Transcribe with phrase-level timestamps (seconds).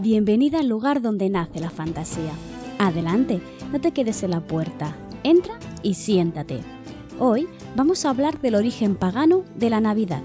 [0.00, 2.30] Bienvenida al lugar donde nace la fantasía.
[2.78, 3.40] Adelante,
[3.72, 4.96] no te quedes en la puerta.
[5.24, 6.60] Entra y siéntate.
[7.18, 10.22] Hoy vamos a hablar del origen pagano de la Navidad.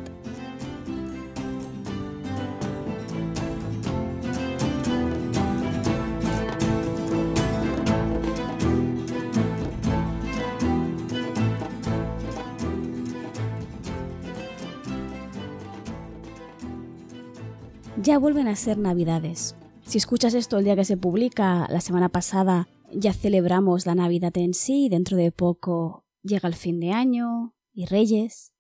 [18.04, 19.56] Ya vuelven a ser Navidades.
[19.94, 24.36] Si escuchas esto el día que se publica, la semana pasada ya celebramos la Navidad
[24.38, 28.54] en sí, dentro de poco llega el fin de año y Reyes.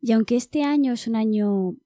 [0.00, 1.76] Y aunque este año es un año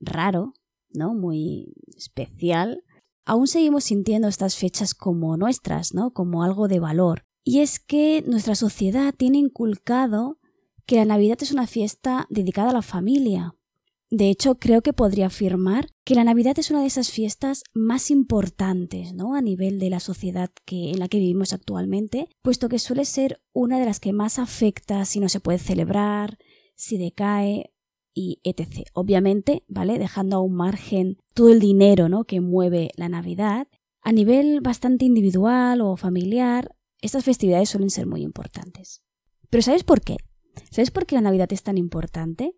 [0.00, 0.54] raro,
[0.90, 1.14] ¿no?
[1.14, 2.82] Muy especial,
[3.24, 6.12] aún seguimos sintiendo estas fechas como nuestras, ¿no?
[6.12, 7.24] Como algo de valor.
[7.44, 10.40] Y es que nuestra sociedad tiene inculcado
[10.86, 13.54] que la Navidad es una fiesta dedicada a la familia,
[14.10, 18.12] de hecho, creo que podría afirmar que la Navidad es una de esas fiestas más
[18.12, 19.34] importantes, ¿no?
[19.34, 23.40] A nivel de la sociedad que, en la que vivimos actualmente, puesto que suele ser
[23.52, 26.38] una de las que más afecta si no se puede celebrar,
[26.76, 27.72] si decae
[28.14, 28.88] y etc.
[28.94, 29.98] Obviamente, ¿vale?
[29.98, 32.24] Dejando a un margen todo el dinero, ¿no?
[32.24, 33.66] Que mueve la Navidad.
[34.02, 39.02] A nivel bastante individual o familiar, estas festividades suelen ser muy importantes.
[39.50, 40.16] Pero ¿sabes por qué?
[40.70, 42.54] ¿Sabes por qué la Navidad es tan importante?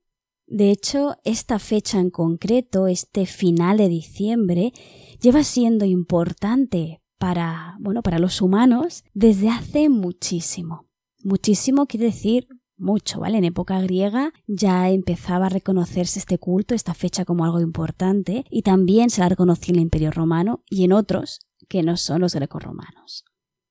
[0.50, 4.72] De hecho, esta fecha en concreto, este final de diciembre,
[5.20, 10.86] lleva siendo importante para, bueno, para los humanos desde hace muchísimo.
[11.22, 13.36] Muchísimo quiere decir mucho, ¿vale?
[13.36, 18.62] En época griega ya empezaba a reconocerse este culto, esta fecha como algo importante, y
[18.62, 22.34] también se la reconocía en el Imperio Romano y en otros que no son los
[22.34, 23.24] grecorromanos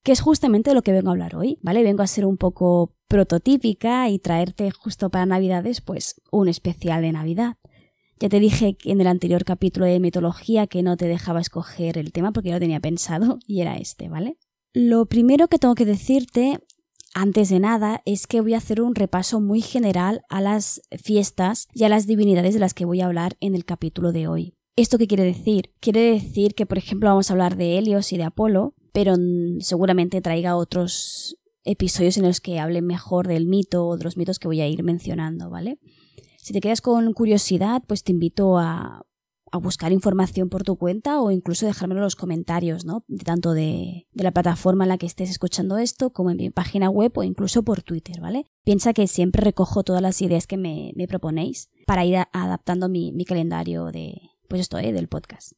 [0.08, 1.83] que es justamente de lo que vengo a hablar hoy, ¿vale?
[1.83, 7.12] Vengo a ser un poco prototípica y traerte justo para Navidades, pues un especial de
[7.12, 7.57] Navidad.
[8.18, 12.13] Ya te dije en el anterior capítulo de mitología que no te dejaba escoger el
[12.13, 14.38] tema porque lo tenía pensado y era este, ¿vale?
[14.72, 16.57] Lo primero que tengo que decirte
[17.13, 21.68] antes de nada es que voy a hacer un repaso muy general a las fiestas
[21.74, 24.53] y a las divinidades de las que voy a hablar en el capítulo de hoy.
[24.78, 25.74] ¿Esto qué quiere decir?
[25.81, 29.13] Quiere decir que, por ejemplo, vamos a hablar de Helios y de Apolo, pero
[29.59, 34.40] seguramente traiga otros episodios en los que hable mejor del mito o de los mitos
[34.40, 35.78] que voy a ir mencionando, ¿vale?
[36.38, 39.03] Si te quedas con curiosidad, pues te invito a,
[39.62, 43.06] buscar información por tu cuenta o incluso dejármelo en los comentarios, ¿no?
[43.24, 47.12] Tanto de, la plataforma en la que estés escuchando esto como en mi página web
[47.18, 48.47] o incluso por Twitter, ¿vale?
[48.63, 53.91] Piensa que siempre recojo todas las ideas que me, proponéis para ir adaptando mi, calendario
[53.91, 54.91] de, pues esto, ¿eh?
[54.91, 55.53] del podcast.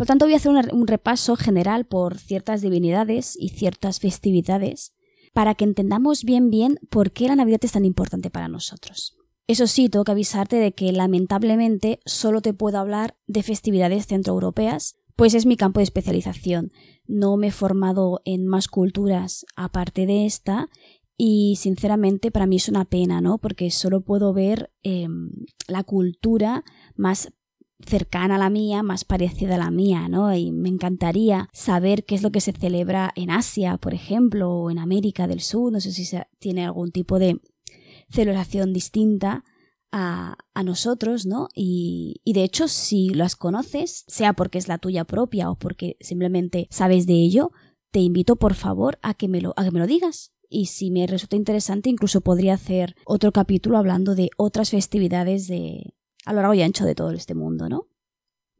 [0.00, 4.94] Por tanto, voy a hacer un repaso general por ciertas divinidades y ciertas festividades
[5.34, 9.18] para que entendamos bien bien por qué la Navidad es tan importante para nosotros.
[9.46, 14.96] Eso sí, tengo que avisarte de que lamentablemente solo te puedo hablar de festividades centroeuropeas,
[15.16, 16.72] pues es mi campo de especialización.
[17.06, 20.70] No me he formado en más culturas aparte de esta
[21.18, 23.36] y sinceramente para mí es una pena, ¿no?
[23.36, 25.30] Porque solo puedo ver em,
[25.68, 26.64] la cultura
[26.96, 27.34] más
[27.86, 30.34] cercana a la mía, más parecida a la mía, ¿no?
[30.34, 34.70] Y me encantaría saber qué es lo que se celebra en Asia, por ejemplo, o
[34.70, 37.40] en América del Sur, no sé si se tiene algún tipo de
[38.10, 39.44] celebración distinta
[39.92, 41.48] a, a nosotros, ¿no?
[41.54, 45.96] Y, y, de hecho, si las conoces, sea porque es la tuya propia o porque
[46.00, 47.52] simplemente sabes de ello,
[47.90, 50.32] te invito por favor a que me lo, a que me lo digas.
[50.48, 55.94] Y si me resulta interesante, incluso podría hacer otro capítulo hablando de otras festividades de,
[56.24, 57.86] a lo largo y ancho de todo este mundo, ¿no?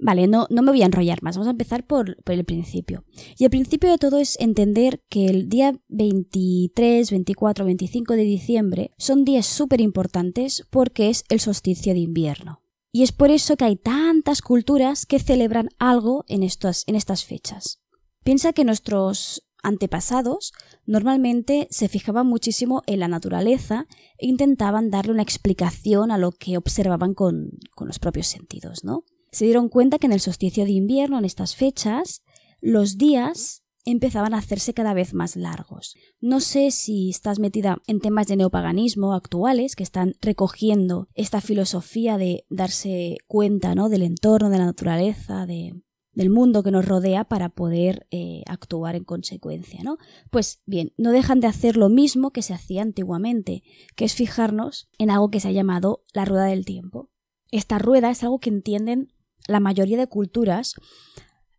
[0.02, 3.04] Vale, no, no me voy a enrollar más, vamos a empezar por, el principio.
[3.36, 8.90] Y el principio de todo es entender que el día 23, 24, 25 de diciembre
[8.96, 12.62] son días súper importantes porque es el solsticio de invierno.
[12.92, 17.82] Y es por eso que hay tantas culturas que celebran algo en, en estas fechas.
[18.24, 20.52] Piensa que nuestros antepasados
[20.86, 23.86] normalmente se fijaban muchísimo en la naturaleza
[24.18, 29.04] e intentaban darle una explicación a lo que observaban con, con los propios sentidos, ¿no?
[29.32, 32.22] Se dieron cuenta que en el solsticio de invierno, en estas fechas,
[32.60, 35.94] los días empezaban a hacerse cada vez más largos.
[36.20, 42.18] No sé si estás metida en temas de neopaganismo actuales que están recogiendo esta filosofía
[42.18, 43.88] de darse cuenta ¿no?
[43.88, 45.80] del entorno, de la naturaleza, de,
[46.12, 49.98] del mundo que nos rodea para poder eh, actuar en consecuencia, ¿no?
[50.30, 53.62] Pues bien, no dejan de hacer lo mismo que se hacía antiguamente,
[53.96, 57.10] que es fijarnos en algo que se ha llamado la rueda del tiempo.
[57.50, 59.12] Esta rueda es algo que entienden
[59.46, 60.74] la mayoría de culturas,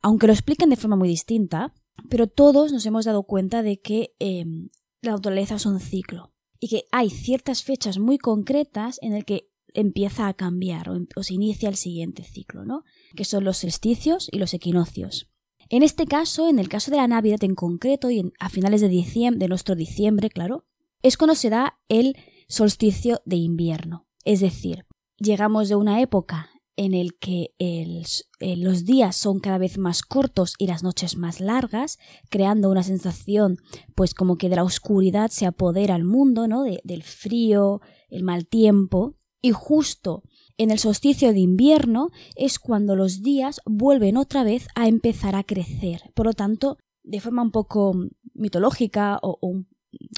[0.02, 1.74] aunque lo expliquen de forma muy distinta,
[2.10, 4.70] pero todos nos hemos dado cuenta de que em,
[5.02, 9.50] la naturaleza es un ciclo y que hay ciertas fechas muy concretas en el que
[9.74, 12.84] empieza a cambiar o, o se inicia el siguiente ciclo, ¿no?
[13.16, 15.28] Que son los solsticios y los equinoccios.
[15.70, 18.90] En este caso, en el caso de la Navidad en concreto y a finales de
[18.90, 20.66] diciembre, de nuestro diciembre, claro,
[21.02, 22.18] es cuando se da el
[22.48, 24.06] solsticio de invierno.
[24.26, 24.86] Es decir,
[25.18, 28.04] llegamos de una época en el que eh,
[28.58, 32.00] los días son cada vez más cortos y las noches más largas,
[32.30, 33.58] creando una sensación,
[33.96, 36.64] pues como que de la oscuridad se apodera al mundo, ¿no?
[36.64, 40.24] del frío, el mal tiempo, y justo
[40.62, 45.44] en el solsticio de invierno es cuando los días vuelven otra vez a empezar a
[45.44, 46.12] crecer.
[46.14, 47.96] Por lo tanto, de forma un poco
[48.36, 49.40] mitológica o,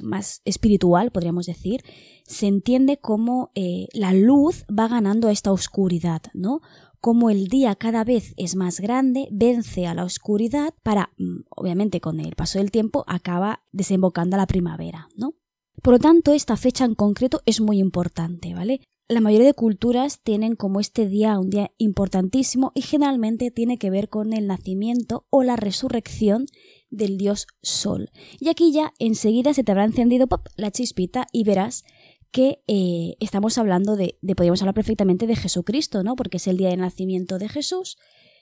[0.04, 1.82] más espiritual, podríamos decir,
[2.26, 6.60] se entiende como eh, la luz va ganando a esta oscuridad, ¿no?
[7.00, 12.02] Como el día cada vez es más grande, vence a la oscuridad para, mm, obviamente
[12.02, 15.36] con el paso del tiempo, acaba desembocando a la primavera, ¿no?
[15.82, 18.82] Por lo tanto, esta fecha en concreto es muy importante, ¿vale?
[19.10, 23.90] La mayoría de culturas tienen como este día un día importantísimo y generalmente tiene que
[23.90, 26.46] ver con el nacimiento o la resurrección
[26.90, 28.12] del dios Sol.
[28.40, 31.84] Y aquí ya enseguida se te habrá encendido pop, la chispita y verás
[32.32, 36.16] que eh, estamos hablando de, de, podríamos hablar perfectamente de Jesucristo, ¿no?
[36.16, 37.98] Porque es el día de nacimiento de Jesús,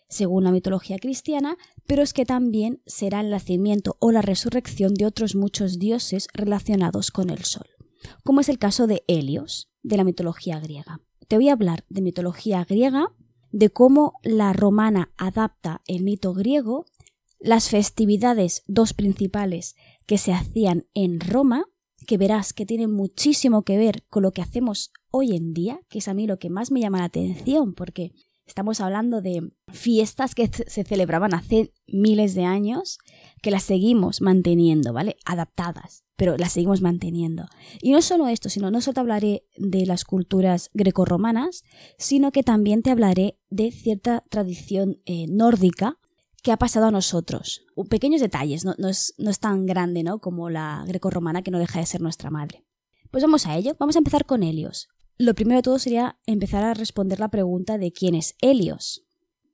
[0.10, 5.08] según la mitología cristiana, pero es que también será el nacimiento o la resurrección de
[5.08, 7.68] otros muchos dioses relacionados con el Sol,
[8.24, 11.02] como es el caso de Helios de la mitología griega.
[11.28, 13.14] Te voy a hablar de mitología griega,
[13.52, 16.86] de cómo la romana adapta el mito griego,
[17.40, 19.76] las festividades dos principales
[20.06, 21.66] que se hacían en Roma,
[22.08, 26.00] que verás que tienen muchísimo que ver con lo que hacemos hoy en día, que
[26.00, 28.14] es a mí lo que más me llama la atención, porque
[28.52, 32.98] Estamos hablando de fiestas que se celebraban hace miles de años,
[33.42, 35.18] que las seguimos manteniendo, ¿vale?
[35.26, 37.46] Adaptadas, pero las seguimos manteniendo.
[37.82, 41.64] Y no solo esto, sino no solo te hablaré de las culturas grecorromanas,
[41.98, 45.98] sino que también te hablaré de cierta tradición eh, nórdica
[46.44, 47.66] que ha pasado a nosotros.
[47.90, 50.20] Pequeños detalles, no, es, no es tan grande ¿no?
[50.20, 52.64] como la grecorromana que no deja de ser nuestra madre.
[53.12, 53.76] Pues vamos a ello.
[53.78, 54.88] Vamos a empezar con Helios.
[55.18, 59.06] Lo primero de todo sería empezar a responder la pregunta de quién es Helios.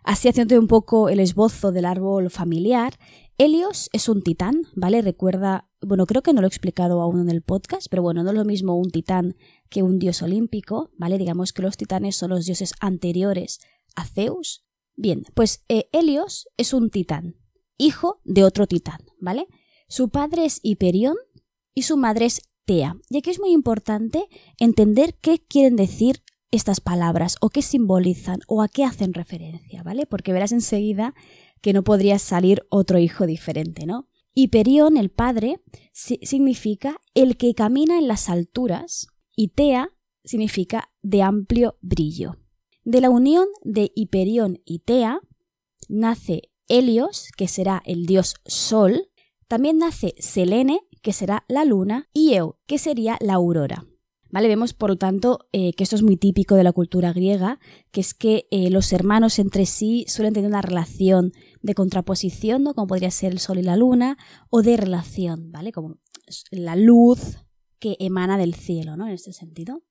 [0.03, 2.97] Así haciendo un poco el esbozo del árbol familiar,
[3.37, 5.01] Helios es un titán, ¿vale?
[5.01, 8.31] Recuerda, bueno, creo que no lo he explicado aún en el podcast, pero bueno, no
[8.31, 9.35] es lo mismo un titán
[9.69, 11.17] que un dios olímpico, ¿vale?
[11.17, 13.59] Digamos que los titanes son los dioses anteriores
[13.95, 14.65] a Zeus.
[14.95, 17.35] Bien, pues eh, Helios es un titán,
[17.77, 19.47] hijo de otro titán, ¿vale?
[19.87, 21.15] Su padre es Hiperión
[21.75, 22.83] y su madre es y
[23.17, 24.27] aquí es muy importante
[24.59, 30.05] entender qué quieren decir estas palabras o qué simbolizan o a qué hacen referencia, ¿vale?
[30.05, 31.15] Porque verás enseguida
[31.61, 34.07] que no podría salir otro hijo diferente, ¿no?
[34.33, 35.61] Hiperión, el padre,
[35.93, 39.89] significa el que camina en las alturas y Tea
[40.23, 42.37] significa de amplio brillo.
[42.83, 45.21] De la unión de Hiperión y Tea
[45.89, 49.09] nace Helios, que será el dios Sol,
[49.47, 53.85] también nace Selene, que será la luna, y Eu, que sería la aurora.
[54.29, 54.49] ¿Vale?
[54.49, 57.59] Vemos, por lo tanto, eh, que esto es muy típico de la cultura griega,
[57.91, 61.31] que es que eh, los hermanos entre sí suelen tener una relación
[61.61, 62.73] de contraposición, ¿no?
[62.73, 64.17] Como podría ser el sol y la luna,
[64.49, 65.71] o de relación, ¿vale?
[65.71, 65.97] Como
[66.51, 67.37] la luz
[67.79, 69.07] que emana del cielo, ¿no?
[69.07, 69.83] En este sentido.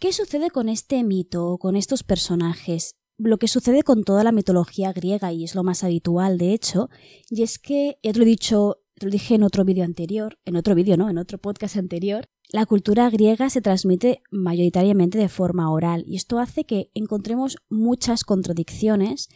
[0.00, 2.96] ¿Qué sucede con este mito, con estos personajes?
[3.16, 6.88] Lo que sucede con toda la mitología griega, y es lo más habitual, de hecho,
[7.30, 10.38] y es que, ya te lo he dicho te lo dije en otro vídeo anterior,
[10.44, 11.08] en otro vídeo, ¿no?
[11.08, 16.38] En otro podcast anterior, la cultura griega se transmite mayoritariamente de forma oral y esto
[16.38, 19.28] hace que encontremos muchas contradicciones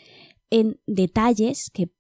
[0.53, 1.91] en detalles que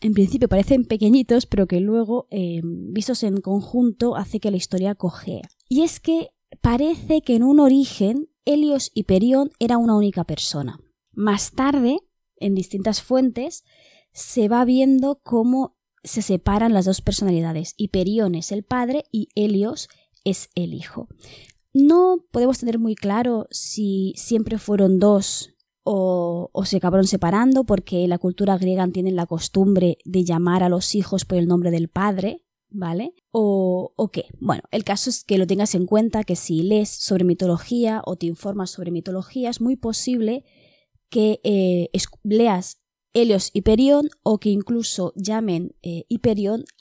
[0.00, 4.94] en principio parecen pequeñitos, pero que luego, eh, vistos en conjunto, hace que la historia
[4.94, 5.42] cojea.
[5.68, 10.80] Y es que parece que en un origen Helios y Perión era una única persona.
[11.12, 11.98] Más tarde,
[12.36, 13.64] en distintas fuentes,
[14.12, 17.74] se va viendo cómo se separan las dos personalidades.
[17.76, 19.88] Hiperión es el padre y Helios
[20.24, 21.08] es el hijo.
[21.74, 25.54] No podemos tener muy claro si siempre fueron dos
[25.90, 30.94] o, se acabaron separando porque la cultura griega tiene la costumbre de llamar a los
[30.94, 33.14] hijos por el nombre del padre, ¿vale?
[33.30, 34.26] O, o, qué.
[34.38, 38.16] Bueno, el caso es que lo tengas en cuenta que si lees sobre mitología o
[38.16, 40.44] te informas sobre mitología, es muy posible
[41.08, 41.88] que eh,
[42.22, 42.82] leas
[43.14, 46.04] Helios Hiperión o que incluso llamen eh,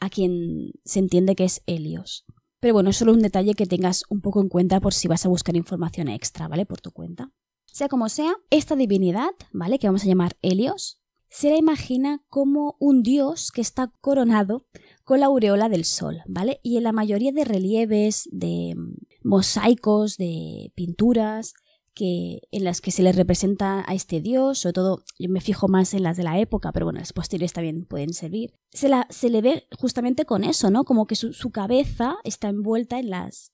[0.01, 2.25] a quien se entiende que es Helios.
[2.59, 5.25] Pero bueno, es solo un detalle que tengas un poco en cuenta por si vas
[5.25, 6.65] a buscar información extra, ¿vale?
[6.65, 7.31] Por tu cuenta.
[7.77, 9.77] Sea como sea, esta divinidad, ¿vale?
[9.77, 14.65] Que vamos a llamar Helios, se la imagina como un dios que está coronado
[15.03, 16.59] con la aureola del sol, ¿vale?
[16.63, 21.53] Y en la mayoría de relieves, de mm, mosaicos, de pinturas,
[21.93, 25.67] que, en las que se le representa a este dios, sobre todo yo me fijo
[25.67, 29.05] más en las de la época, pero bueno, las posteriores también pueden servir, se, la,
[29.11, 30.83] se le ve justamente con eso, ¿no?
[30.83, 33.51] Como que su, cabeza está envuelta en las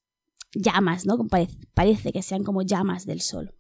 [0.54, 1.18] llamas, ¿no?
[1.28, 3.54] Parece, parece que sean como llamas del sol.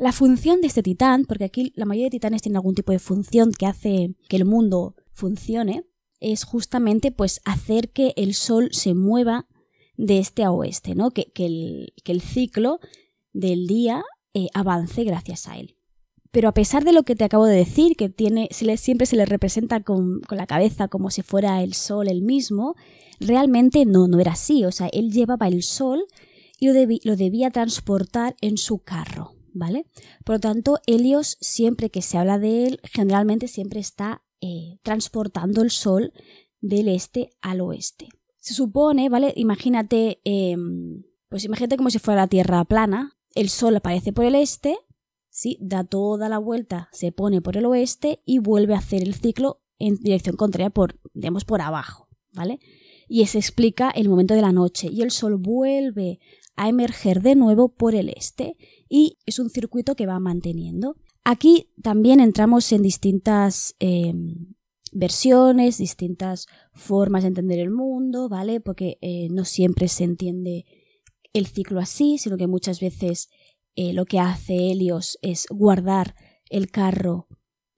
[0.00, 2.98] La función de este titán, porque aquí la mayoría de titanes tienen algún tipo de
[2.98, 5.84] función que hace que el mundo funcione,
[6.20, 9.46] es justamente pues hacer que el sol se mueva
[9.98, 11.10] de este a oeste, ¿no?
[11.10, 12.80] Que, el, que el, ciclo
[13.34, 14.02] del día
[14.32, 15.76] eh, avance gracias a él.
[16.30, 19.26] Pero a pesar de lo que te acabo de decir, que tiene, siempre se le
[19.26, 22.74] representa con, la cabeza como si fuera el sol el mismo,
[23.20, 24.64] realmente no, no era así.
[24.64, 26.06] O sea, él llevaba el sol
[26.58, 26.68] y
[27.04, 29.86] lo debía transportar en su carro, ¿vale?
[30.24, 35.62] Por lo tanto, Helios, siempre que se habla de él, generalmente siempre está eh, transportando
[35.62, 36.12] el sol
[36.60, 38.08] del este al oeste.
[38.38, 39.32] Se supone, ¿vale?
[39.36, 44.34] Imagínate, em, pues imagínate como si fuera la Tierra plana, el Sol aparece por el
[44.34, 44.78] este,
[45.28, 45.58] ¿sí?
[45.60, 49.62] da toda la vuelta, se pone por el oeste y vuelve a hacer el ciclo
[49.78, 52.60] en dirección contraria, por, digamos, por abajo, ¿vale?
[53.08, 56.18] Y se explica el momento de la noche y el Sol vuelve
[56.56, 58.56] a emerger de nuevo por el este
[58.90, 60.96] y es un circuito que va manteniendo.
[61.24, 64.54] Aquí también entramos en distintas em,
[64.92, 68.60] versiones, distintas formas de entender el mundo, ¿vale?
[68.60, 70.66] Porque eh, no siempre se entiende
[71.32, 73.28] el ciclo así, sino que muchas veces
[73.76, 76.16] eh, lo que hace Helios es guardar
[76.48, 77.28] el carro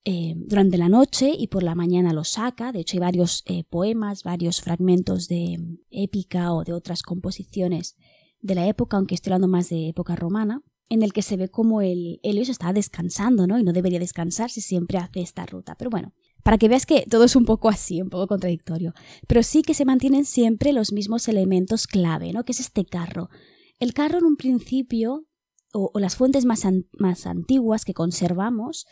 [0.07, 2.73] eh, durante la noche y por la mañana lo saca.
[2.73, 5.59] De hecho, hay varios poemas, varios fragmentos de
[5.91, 7.97] épica o de otras composiciones
[8.41, 10.63] de la época, aunque estoy hablando más de época romana,
[10.93, 13.59] en el que se ve como el Helios está descansando, ¿no?
[13.59, 15.75] Y no debería descansar si siempre hace esta ruta.
[15.75, 18.93] Pero bueno, para que veas que todo es un poco así, un poco contradictorio.
[19.27, 22.45] Pero sí que se mantienen siempre los mismos elementos clave, ¿no?
[22.45, 23.31] Que es este carro.
[23.79, 25.25] El carro en un principio,
[25.73, 26.67] o, las fuentes más,
[26.99, 28.85] más, antiguas que conservamos,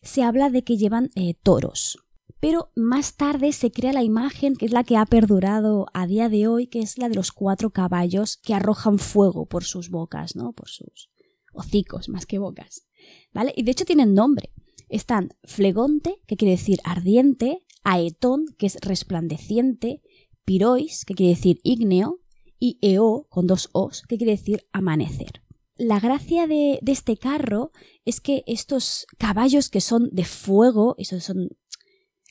[0.00, 1.98] se habla de que llevan eh, toros.
[2.38, 6.28] Pero más tarde se crea la imagen que es la que ha perdurado a día
[6.28, 10.36] de hoy, que es la de los cuatro caballos que arrojan fuego por sus bocas,
[10.36, 10.52] ¿no?
[10.52, 11.10] Por sus
[11.52, 12.86] hocicos, más que bocas.
[13.32, 13.52] ¿Vale?
[13.56, 14.52] Y de hecho tienen nombre
[14.88, 20.02] están flegonte, que quiere decir ardiente, aetón, que es resplandeciente,
[20.44, 22.20] pirois, que quiere decir ígneo,
[22.58, 25.42] y eo, con dos os, que quiere decir amanecer.
[25.76, 27.70] La gracia de, este carro
[28.04, 31.50] es que estos caballos que son de fuego, eso son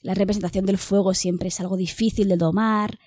[0.02, 3.00] la representación del fuego siempre es algo difícil de domar,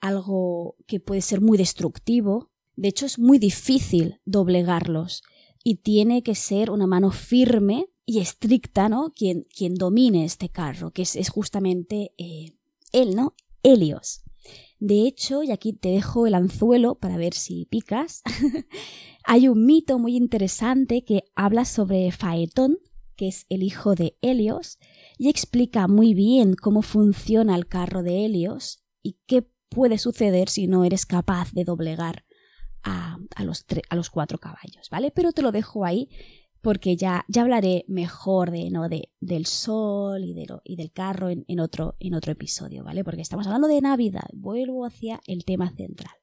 [0.00, 2.50] algo que puede ser muy destructivo.
[2.74, 5.22] De hecho, es muy difícil doblegarlos
[5.62, 9.12] y tiene que ser una mano firme y estricta, ¿no?
[9.14, 12.56] Quien, quien domine este carro, que es, justamente eh,
[12.92, 13.34] él, ¿no?
[13.62, 14.22] Helios.
[14.78, 18.22] De hecho, y aquí te dejo el anzuelo para ver si picas,
[19.24, 22.78] hay un mito muy interesante que habla sobre Faetón,
[23.16, 24.78] que es el hijo de Helios,
[25.18, 30.66] y explica muy bien cómo funciona el carro de Helios y qué puede suceder si
[30.66, 32.24] no eres capaz de doblegar
[32.82, 35.10] a, los, a los cuatro caballos, ¿vale?
[35.10, 36.08] Pero te lo dejo ahí
[36.60, 38.88] porque ya, ya hablaré mejor de, ¿no?
[38.88, 43.04] de, del sol y, de y del carro en, en, otro, en otro episodio, ¿vale?
[43.04, 46.14] Porque estamos hablando de Navidad, vuelvo hacia el tema central.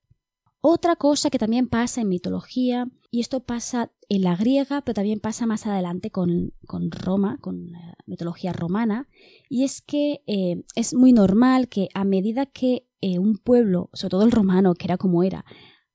[0.68, 5.20] Otra cosa que también pasa en mitología, y esto pasa en la griega, pero también
[5.20, 9.08] pasa más adelante con, con Roma, con la mitología romana,
[9.48, 14.10] y es que eh, es muy normal que a medida que eh, un pueblo, sobre
[14.10, 15.46] todo el romano, que era como era,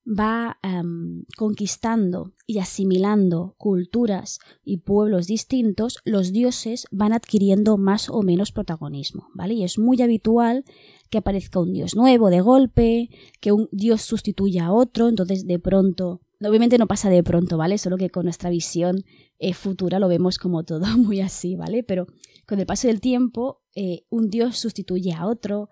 [0.06, 8.22] va em, conquistando y asimilando culturas y pueblos distintos, los dioses van adquiriendo más o
[8.22, 9.54] menos protagonismo, ¿vale?
[9.54, 10.64] Y es muy habitual
[11.10, 15.58] que aparezca un dios nuevo de golpe, que un dios sustituya a otro, entonces de
[15.58, 17.78] pronto, obviamente no pasa de pronto, ¿vale?
[17.78, 19.04] Solo que con nuestra visión
[19.38, 21.82] eh, futura lo vemos como todo muy así, ¿vale?
[21.82, 22.06] Pero
[22.46, 25.68] con el paso del tiempo, eh, un dios sustituye a otro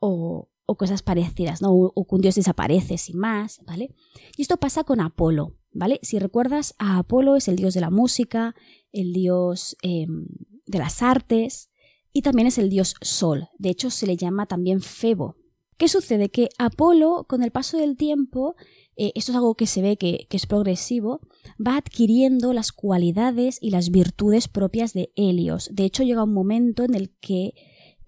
[0.00, 1.72] o o cosas parecidas, ¿no?
[1.72, 3.92] O, que un dios desaparece sin más, ¿vale?
[4.36, 5.98] Y esto pasa con Apolo, ¿vale?
[6.02, 8.54] Si recuerdas, a Apolo es el dios de la música,
[8.92, 10.26] el dios em,
[10.66, 11.72] de las artes
[12.12, 13.48] y también es el dios Sol.
[13.58, 15.34] De hecho, se le llama también Febo.
[15.76, 16.28] ¿Qué sucede?
[16.28, 18.54] Que Apolo, con el paso del tiempo,
[18.94, 21.20] eh, esto es algo que se ve que, que, es progresivo,
[21.58, 25.68] va adquiriendo las cualidades y las virtudes propias de Helios.
[25.72, 27.54] De hecho, llega un momento en el que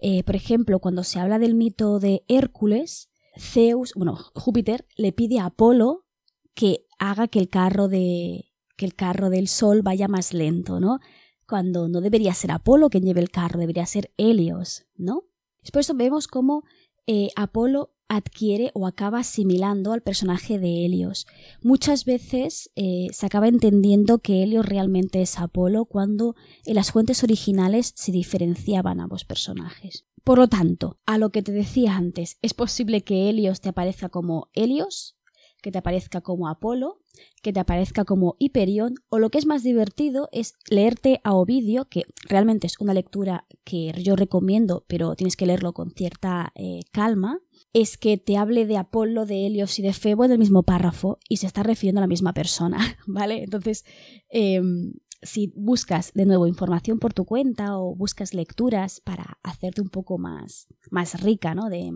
[0.05, 5.39] eh, por ejemplo, cuando se habla del mito de Hércules, Zeus, bueno, Júpiter le pide
[5.39, 6.05] a Apolo
[6.53, 10.99] que haga que el carro de que el carro del sol vaya más lento, ¿no?
[11.47, 15.23] Cuando no debería ser Apolo quien lleve el carro, debería ser Helios, ¿no?
[15.61, 16.63] Eso vemos cómo
[17.07, 21.27] eh, Apolo adquiere o acaba asimilando al personaje de Helios.
[21.61, 27.23] Muchas veces eh, se acaba entendiendo que Helios realmente es Apolo cuando en las fuentes
[27.23, 30.05] originales se diferenciaban ambos personajes.
[30.23, 34.09] Por lo tanto, a lo que te decía antes, es posible que Helios te aparezca
[34.09, 35.17] como Helios,
[35.63, 36.99] que te aparezca como Apolo,
[37.41, 41.85] que te aparezca como Hiperión, o lo que es más divertido es leerte a Ovidio,
[41.85, 46.81] que realmente es una lectura que yo recomiendo, pero tienes que leerlo con cierta eh,
[46.91, 47.39] calma,
[47.71, 51.17] es que te hable de Apolo, de Helios y de Febo en el mismo párrafo
[51.29, 52.77] y se está refiriendo a la misma persona,
[53.07, 53.43] ¿vale?
[53.43, 53.85] Entonces,
[54.29, 59.89] em, si buscas de nuevo información por tu cuenta o buscas lecturas para hacerte un
[59.89, 61.69] poco más, más rica, ¿no?
[61.69, 61.93] De,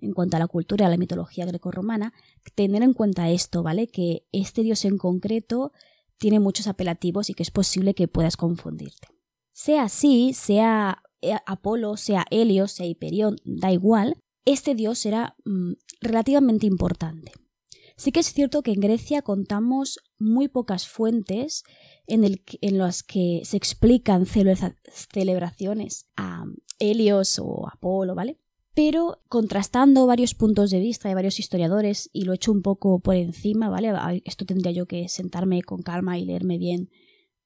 [0.00, 2.12] en cuanto a la cultura y a la mitología grecorromana,
[2.54, 3.88] tener en cuenta esto, ¿vale?
[3.88, 5.72] Que este dios en concreto
[6.18, 9.08] tiene muchos apelativos y que es posible que puedas confundirte.
[9.52, 15.72] Sea así, sea eh, Apolo, sea Helios, sea Hiperión, da igual, este dios era mm,
[16.00, 17.32] relativamente importante.
[17.96, 21.64] Sí que es cierto que en Grecia contamos muy pocas fuentes
[22.06, 26.44] en, las que se explican celebraciones a
[26.78, 28.38] Helios o Apolo, ¿vale?
[28.74, 33.00] Pero contrastando varios puntos de vista de varios historiadores, y lo he hecho un poco
[33.00, 33.92] por encima, ¿vale?
[34.24, 36.90] Esto tendría yo que sentarme con calma y leerme bien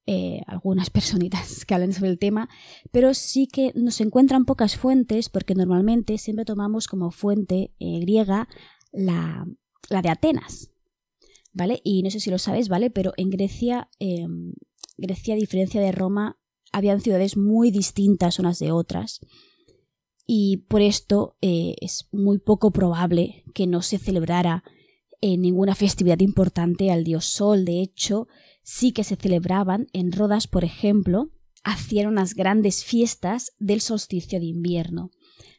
[0.07, 2.47] eh, algunas personitas que hablan sobre el tema,
[2.91, 8.47] pero sí que nos encuentran pocas fuentes porque normalmente siempre tomamos como fuente eh, griega
[8.91, 9.47] la,
[9.89, 10.69] de Atenas,
[11.53, 11.81] ¿vale?
[11.83, 12.91] Y no sé si lo sabes, ¿vale?
[12.91, 14.53] Pero en Grecia, em,
[14.97, 16.37] Grecia a diferencia de Roma,
[16.71, 19.21] habían ciudades muy distintas unas de otras
[20.25, 24.63] y por esto eh, es muy poco probable que no se celebrara
[25.21, 27.65] ninguna festividad importante al dios Sol.
[27.65, 28.27] De hecho,
[28.61, 29.87] sí que se celebraban.
[29.91, 31.31] En Rodas, por ejemplo,
[31.63, 35.11] hacían unas grandes fiestas del solsticio de invierno.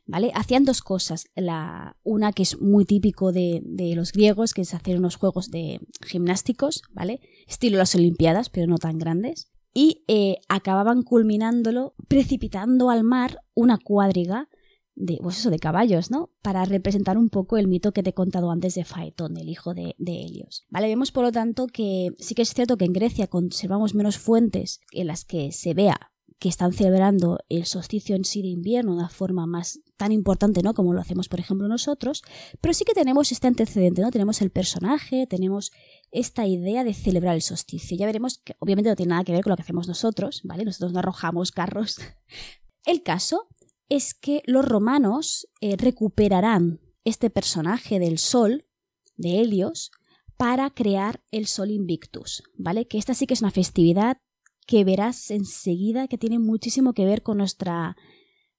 [0.08, 0.30] ¿Vale?
[0.34, 1.26] Hacían dos cosas.
[1.34, 3.60] La, una que es muy típico de,
[3.96, 7.20] los griegos, que es hacer unos juegos de gimnásticos, ¿vale?
[7.48, 9.50] Estilo las Olimpiadas, pero no tan grandes.
[9.74, 14.48] Y eh, acababan culminándolo precipitando al mar una cuadriga
[14.96, 16.30] de, pues eso, de caballos, ¿no?
[16.42, 19.74] Para representar un poco el mito que te he contado antes de Faetón, el hijo
[19.74, 20.64] de, Helios.
[20.70, 24.18] Vale, vemos por lo tanto que sí que es cierto que en Grecia conservamos menos
[24.18, 28.92] fuentes en las que se vea que están celebrando el solsticio en sí de invierno
[28.92, 30.74] de una forma más tan importante, ¿no?
[30.74, 32.22] Como lo hacemos, por ejemplo, nosotros,
[32.60, 34.10] pero sí que tenemos este antecedente, ¿no?
[34.10, 35.72] Tenemos el personaje, tenemos
[36.10, 37.96] esta idea de celebrar el solsticio.
[37.96, 40.64] Ya veremos que obviamente no tiene nada que ver con lo que hacemos nosotros, ¿vale?
[40.64, 41.98] Nosotros no arrojamos carros.
[42.84, 43.48] El caso
[43.88, 48.66] es que los romanos eh, recuperarán este personaje del sol,
[49.16, 49.90] de Helios,
[50.36, 52.86] para crear el Sol Invictus, ¿vale?
[52.86, 54.18] Que esta sí que es una festividad
[54.66, 57.96] que verás enseguida que tiene muchísimo que ver con nuestra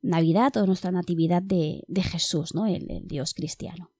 [0.01, 2.65] Navidad o nuestra Natividad de, Jesús, ¿no?
[2.65, 3.91] El, el Dios cristiano.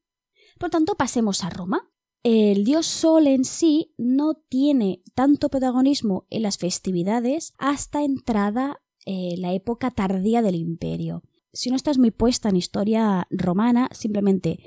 [0.57, 1.91] Por tanto, pasemos a Roma.
[2.23, 9.35] El dios Sol en sí no tiene tanto protagonismo en las festividades hasta entrada eh,
[9.37, 11.23] la época tardía del imperio.
[11.53, 14.59] Si no estás muy puesta en historia romana, simplemente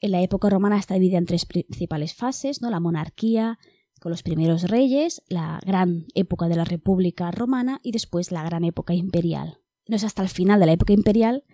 [0.00, 2.70] en la época romana está dividida en tres principales fases, ¿no?
[2.70, 3.58] La monarquía,
[4.00, 8.64] con los primeros reyes, la gran época de la República Romana y después la gran
[8.64, 9.58] época imperial.
[9.86, 11.44] No es hasta el final de la época imperial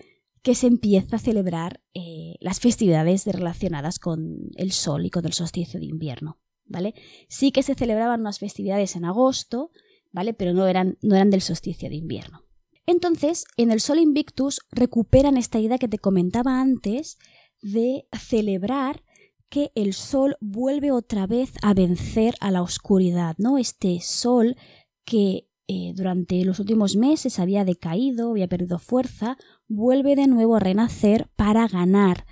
[0.42, 5.32] que se empieza a celebrar eh, las festividades relacionadas con el sol y con el
[5.32, 6.38] solsticio de invierno.
[6.68, 6.94] ¿vale?
[7.28, 9.72] Sí que se celebraban unas festividades en agosto,
[10.12, 10.34] ¿vale?
[10.34, 12.44] Pero no eran, no eran del solsticio de invierno.
[12.86, 17.18] Entonces, en el Sol Invictus recuperan esta idea que te comentaba antes
[17.60, 19.02] de celebrar
[19.48, 23.58] que el sol vuelve otra vez a vencer a la oscuridad, ¿no?
[23.58, 24.56] Este sol
[25.04, 29.36] que eh, durante los últimos meses había decaído, había perdido fuerza,
[29.68, 32.26] vuelve de nuevo a renacer para ganar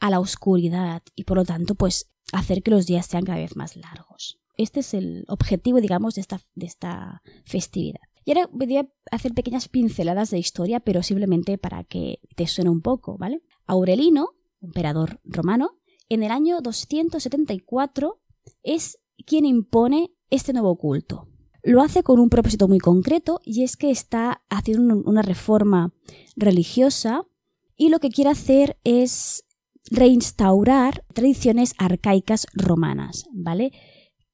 [0.00, 3.56] a la oscuridad y por lo tanto, pues hacer que los días sean cada vez
[3.56, 4.41] más largos.
[4.56, 8.00] Este es el objetivo, digamos, de esta, de esta festividad.
[8.24, 12.70] Y ahora voy a hacer pequeñas pinceladas de historia, pero simplemente para que te suene
[12.70, 13.42] un poco, ¿vale?
[13.66, 18.20] Aurelino, emperador romano, en el año 274
[18.62, 21.28] es quien impone este nuevo culto.
[21.62, 25.92] Lo hace con un propósito muy concreto y es que está haciendo una reforma
[26.36, 27.24] religiosa
[27.76, 29.44] y lo que quiere hacer es
[29.90, 33.72] reinstaurar tradiciones arcaicas romanas, ¿vale?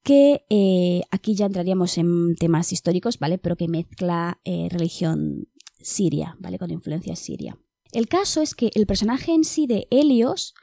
[0.08, 3.36] Que eh, aquí ya entraríamos en temas históricos, ¿vale?
[3.36, 5.48] Pero que mezcla eh, religión
[5.82, 6.58] siria, ¿vale?
[6.58, 7.58] Con influencia siria.
[7.92, 10.54] El caso es que el personaje en sí de Helios,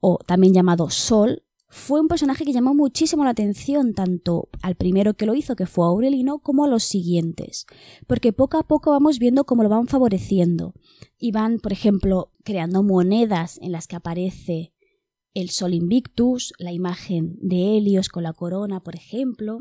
[0.00, 5.12] o también llamado Sol, fue un personaje que llamó muchísimo la atención tanto al primero
[5.12, 7.66] que lo hizo, que fue Aurelino, como a los siguientes,
[8.06, 10.72] porque poco a poco vamos viendo cómo lo van favoreciendo
[11.18, 14.73] y van, por ejemplo, creando monedas en las que aparece
[15.34, 19.60] el Sol Invictus, la imagen de Helios con la corona, por ejemplo,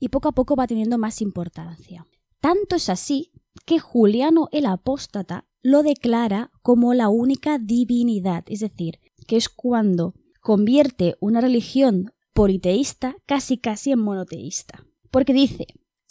[0.00, 2.06] y poco a poco va teniendo más importancia.
[2.40, 3.30] Tanto es así
[3.66, 8.98] que Juliano el Apóstata lo declara como la única divinidad, es decir,
[9.28, 15.66] que es cuando convierte una religión politeísta casi casi en monoteísta, porque dice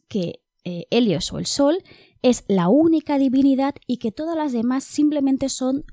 [0.08, 1.80] que eh, Helios o el Sol
[2.22, 5.84] es la única divinidad y que todas las demás simplemente son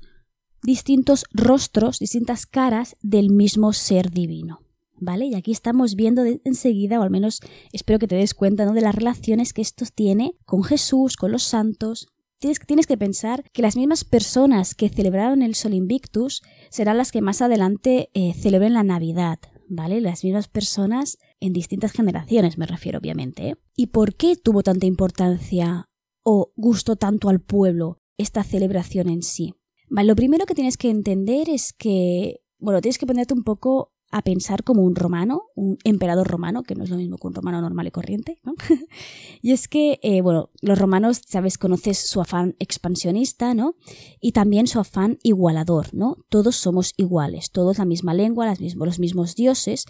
[0.63, 4.61] distintos rostros, distintas caras del mismo ser divino.
[5.01, 5.27] ¿Vale?
[5.27, 7.39] Y aquí estamos viendo enseguida, o al menos
[7.71, 8.73] espero que te des cuenta, ¿no?
[8.73, 12.07] de las relaciones que esto tiene con Jesús, con los santos.
[12.39, 17.21] Tienes, que pensar que las mismas personas que celebraron el Sol Invictus serán las que
[17.21, 20.01] más adelante eh, celebren la Navidad, ¿vale?
[20.01, 23.49] Las mismas personas en distintas generaciones, me refiero, obviamente.
[23.49, 23.55] ¿eh?
[23.75, 25.89] ¿Y por qué tuvo tanta importancia
[26.23, 29.53] o gustó tanto al pueblo esta celebración en sí?
[29.89, 34.23] Lo primero que tienes que entender es que, bueno, tienes que ponerte un poco a
[34.23, 37.61] pensar como un romano, un emperador romano, que no es lo mismo que un romano
[37.61, 38.53] normal y corriente, ¿no?
[39.41, 43.75] y es que, eh, bueno, los romanos, sabes, conoces su afán expansionista, ¿no?
[44.19, 46.17] Y también su afán igualador, ¿no?
[46.29, 49.85] Todos somos iguales, todos la misma lengua, las los mismos dioses,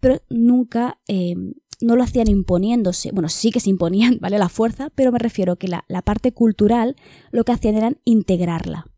[0.00, 1.34] pero nunca eh,
[1.80, 4.38] no lo hacían imponiéndose, bueno, sí que se imponían, ¿vale?
[4.38, 6.96] La fuerza, pero me refiero que la, la parte cultural
[7.30, 8.91] lo que hacían era integrarla,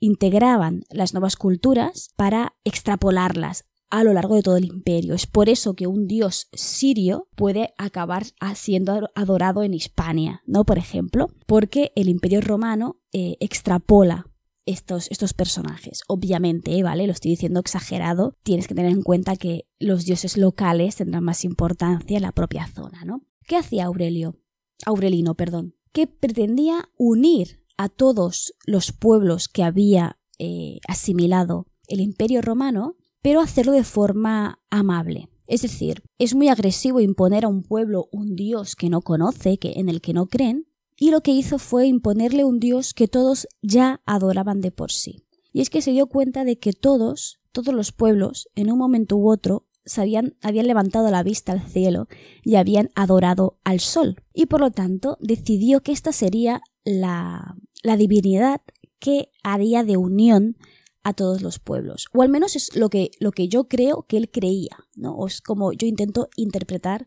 [0.00, 5.14] integraban las nuevas culturas para extrapolarlas a lo largo de todo el imperio.
[5.14, 10.64] Es por eso que un dios sirio puede acabar siendo adorado en Hispania, ¿no?
[10.64, 14.26] Por ejemplo, porque el imperio romano eh, extrapola
[14.66, 16.02] estos, estos, personajes.
[16.08, 17.06] Obviamente, ¿vale?
[17.06, 18.36] Lo estoy diciendo exagerado.
[18.42, 22.66] Tienes que tener en cuenta que los dioses locales tendrán más importancia en la propia
[22.66, 23.22] zona, ¿no?
[23.46, 24.40] ¿Qué hacía Aurelio?
[24.84, 25.76] Aurelino, perdón.
[25.92, 33.40] Que pretendía unir a todos los pueblos que había eh, asimilado el imperio romano, pero
[33.40, 35.28] hacerlo de forma amable.
[35.46, 39.74] Es decir, es muy agresivo imponer a un pueblo un dios que no conoce, que,
[39.76, 43.46] en el que no creen, y lo que hizo fue imponerle un dios que todos
[43.62, 45.24] ya adoraban de por sí.
[45.52, 49.16] Y es que se dio cuenta de que todos, todos los pueblos, en un momento
[49.16, 52.08] u otro, habían, habían levantado la vista al cielo
[52.42, 54.16] y habían adorado al sol.
[54.34, 58.60] Y por lo tanto decidió que esta sería la, la divinidad
[58.98, 60.56] que haría de unión
[61.02, 62.06] a todos los pueblos.
[62.12, 65.14] O al menos es lo que, lo que yo creo que él creía, ¿no?
[65.14, 67.06] O es como yo intento interpretar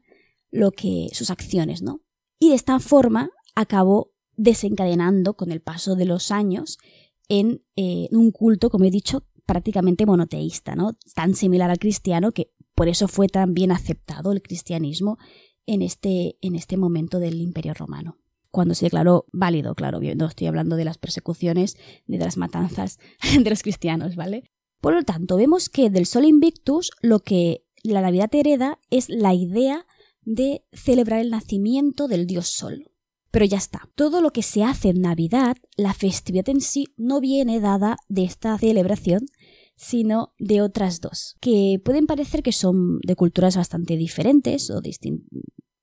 [0.51, 2.01] lo que sus acciones, ¿no?
[2.39, 6.77] Y de esta forma acabó desencadenando con el paso de los años
[7.27, 10.97] en eh, un culto, como he dicho, prácticamente monoteísta, ¿no?
[11.13, 15.17] Tan similar al cristiano que por eso fue tan bien aceptado el cristianismo
[15.65, 18.18] en este, en este momento del Imperio Romano
[18.51, 22.99] cuando se declaró válido, claro, no estoy hablando de las persecuciones ni de las matanzas
[23.43, 24.43] de los cristianos, ¿vale?
[24.81, 29.33] Por lo tanto, vemos que del Sol Invictus lo que la Navidad hereda es la
[29.33, 29.85] idea
[30.21, 32.91] de celebrar el nacimiento del dios Sol.
[33.31, 37.19] Pero ya está, todo lo que se hace en Navidad, la festividad en sí no
[37.19, 39.27] viene dada de esta celebración,
[39.75, 45.29] sino de otras dos, que pueden parecer que son de culturas bastante diferentes o distintas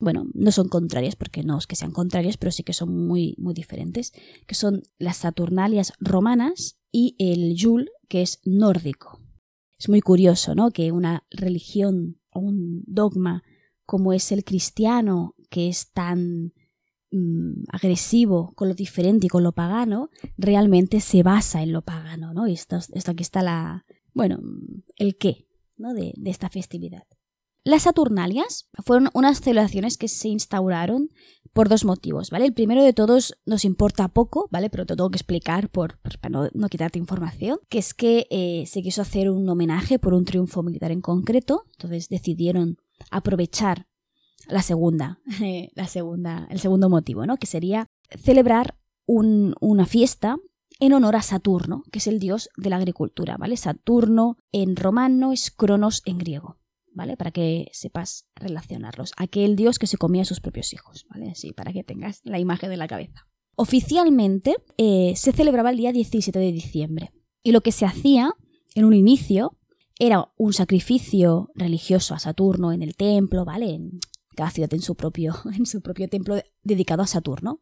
[0.07, 3.35] bueno, no son contrarias porque no es que sean contrarias, pero sí que son muy,
[3.39, 4.13] muy diferentes,
[4.47, 9.21] que son las Saturnalias romanas y el Yule, que es nórdico.
[9.77, 10.71] Es muy curioso, ¿no?
[10.71, 13.43] Que una religión o un dogma
[13.85, 16.53] como es el cristiano, que es tan
[17.11, 22.33] mm, agresivo con lo diferente y con lo pagano, realmente se basa en lo pagano,
[22.33, 22.47] ¿no?
[22.47, 24.39] Y esto, esto aquí está la, bueno,
[24.95, 25.95] el qué, ¿no?
[25.95, 27.09] de esta festividad.
[27.67, 31.11] Las Saturnalias fueron unas celebraciones que se instauraron
[31.53, 32.45] por dos motivos, ¿vale?
[32.45, 34.71] El primero de todos nos importa poco, ¿vale?
[34.71, 38.83] Pero te tengo que explicar por, para no, quitarte información, que es que eh, se
[38.83, 42.77] quiso hacer un homenaje por un triunfo militar en concreto, entonces decidieron
[43.11, 43.89] aprovechar
[44.47, 45.19] la segunda,
[45.75, 47.37] la segunda, el segundo motivo, ¿no?
[47.37, 50.37] Que sería celebrar una fiesta
[50.79, 53.57] en honor a Saturno, que es el dios de la agricultura, ¿vale?
[53.57, 56.59] Saturno en romano es Cronos en griego.
[56.97, 57.17] ¿Vale?
[57.17, 59.13] Para que sepas relacionarlos.
[59.19, 61.31] Aquel dios que se comía a sus propios hijos, ¿vale?
[61.31, 63.29] Así, para que tengas la imagen de la cabeza.
[63.55, 67.13] Oficialmente eh, se celebraba el día 17 de diciembre.
[67.43, 68.33] Y lo que se hacía
[68.75, 69.59] en un inicio
[69.99, 73.75] era un sacrificio religioso a Saturno en el templo, ¿vale?
[73.75, 74.01] En
[74.35, 77.61] cada ciudad en su propio, en su propio templo dedicado a Saturno.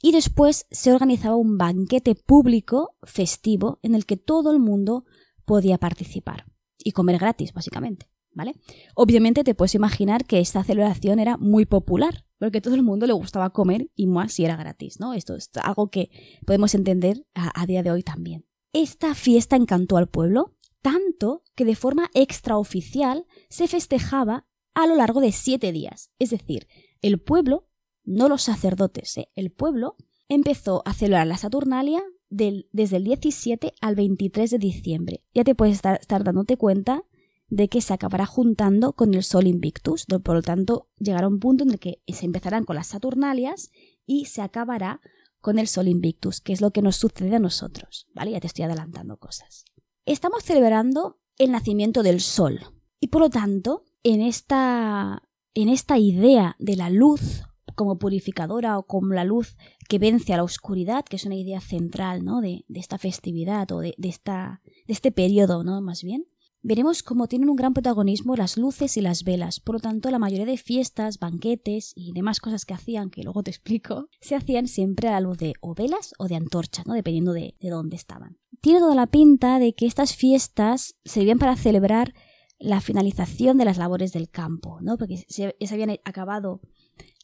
[0.00, 5.04] Y después se organizaba un banquete público festivo en el que todo el mundo
[5.44, 6.46] podía participar
[6.78, 8.11] y comer gratis, básicamente.
[8.34, 8.54] ¿Vale?
[8.94, 13.12] Obviamente te puedes imaginar que esta celebración era muy popular, porque todo el mundo le
[13.12, 15.14] gustaba comer y más si era gratis, ¿no?
[15.14, 16.10] Esto es algo que
[16.46, 18.46] podemos entender a, día de hoy también.
[18.72, 25.20] Esta fiesta encantó al pueblo, tanto que de forma extraoficial se festejaba a lo largo
[25.20, 26.10] de siete días.
[26.18, 26.66] Es decir,
[27.00, 27.68] el pueblo,
[28.04, 29.28] no los sacerdotes, ¿eh?
[29.34, 29.96] el pueblo
[30.28, 35.22] empezó a celebrar la Saturnalia desde el 17 al 23 de diciembre.
[35.34, 37.04] Ya te puedes estar dándote cuenta
[37.52, 40.06] de que se acabará juntando con el Sol Invictus.
[40.06, 43.70] Por lo tanto, llegará un punto en el que se empezarán con las Saturnalias
[44.06, 45.02] y se acabará
[45.38, 48.08] con el Sol Invictus, que es lo que nos sucede a nosotros.
[48.14, 48.30] ¿Vale?
[48.30, 49.66] Ya te estoy adelantando cosas.
[50.06, 52.58] Estamos celebrando el nacimiento del Sol.
[53.00, 57.42] Y por lo tanto, en esta, en esta idea de la luz
[57.74, 59.58] como purificadora o como la luz
[59.90, 62.40] que vence a la oscuridad, que es una idea central ¿no?
[62.40, 65.82] de, esta festividad o de, esta, de este periodo, ¿no?
[65.82, 66.24] más bien,
[66.62, 69.60] veremos cómo tienen un gran protagonismo las luces y las velas.
[69.60, 73.42] Por lo tanto, la mayoría de fiestas, banquetes y demás cosas que hacían, que luego
[73.42, 76.94] te explico, se hacían siempre a la luz de o velas o de antorchas, ¿no?
[76.94, 78.38] dependiendo de, dónde estaban.
[78.60, 82.14] Tiene toda la pinta de que estas fiestas servían para celebrar
[82.58, 84.96] la finalización de las labores del campo, ¿no?
[84.96, 86.60] porque se, se habían acabado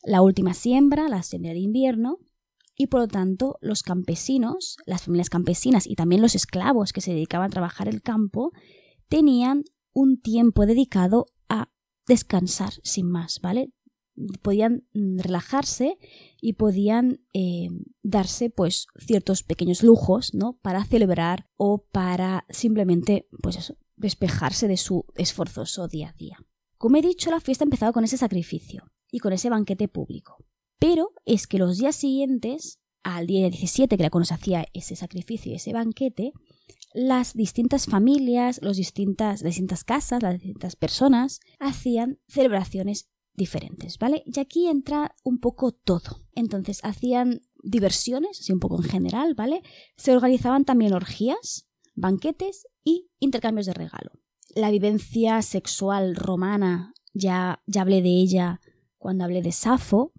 [0.02, 2.18] la última siembra, la siembra de invierno,
[2.78, 7.12] y por lo tanto los campesinos, las familias campesinas y también los esclavos que se
[7.12, 8.52] dedicaban a trabajar el campo,
[9.08, 11.70] tenían un tiempo dedicado a
[12.06, 13.72] descansar sin más, ¿vale?
[14.42, 15.98] Podían mm, relajarse
[16.40, 17.68] y podían eh,
[18.02, 20.58] darse pues ciertos pequeños lujos, ¿no?
[20.62, 26.38] Para celebrar o para simplemente pues eso, despejarse de su esforzoso día a día.
[26.78, 30.36] Como he dicho, la fiesta empezaba con ese sacrificio y con ese banquete público.
[30.78, 35.52] Pero es que los días siguientes, al día 17, que era cuando hacía ese sacrificio
[35.52, 36.32] y ese banquete,
[36.92, 44.22] las distintas familias, las distintas, distintas casas, las distintas personas hacían celebraciones diferentes, ¿vale?
[44.26, 46.26] Y aquí entra un poco todo.
[46.34, 49.62] Entonces hacían diversiones, así un poco en general, ¿vale?
[49.96, 54.12] Se organizaban también orgías, banquetes y intercambios de regalo.
[54.54, 58.60] La vivencia sexual romana, ya, ya hablé de ella
[58.98, 60.12] cuando hablé de Safo,